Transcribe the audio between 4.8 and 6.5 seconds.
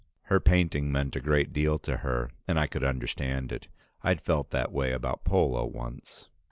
about polo once.